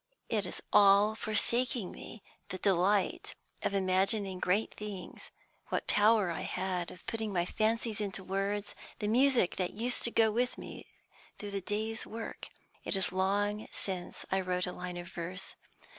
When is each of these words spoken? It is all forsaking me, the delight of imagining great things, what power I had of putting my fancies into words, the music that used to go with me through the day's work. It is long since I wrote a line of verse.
It 0.29 0.47
is 0.47 0.63
all 0.73 1.13
forsaking 1.13 1.91
me, 1.91 2.23
the 2.49 2.57
delight 2.57 3.35
of 3.61 3.75
imagining 3.75 4.39
great 4.39 4.73
things, 4.73 5.29
what 5.67 5.85
power 5.85 6.31
I 6.31 6.41
had 6.41 6.89
of 6.89 7.05
putting 7.05 7.31
my 7.31 7.45
fancies 7.45 8.01
into 8.01 8.23
words, 8.23 8.73
the 8.97 9.07
music 9.07 9.57
that 9.57 9.73
used 9.73 10.01
to 10.05 10.09
go 10.09 10.31
with 10.31 10.57
me 10.57 10.87
through 11.37 11.51
the 11.51 11.61
day's 11.61 12.07
work. 12.07 12.49
It 12.83 12.95
is 12.95 13.11
long 13.11 13.67
since 13.71 14.25
I 14.31 14.41
wrote 14.41 14.65
a 14.65 14.71
line 14.73 14.97
of 14.97 15.07
verse. 15.07 15.53